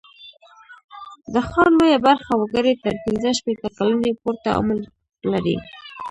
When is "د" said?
1.33-1.35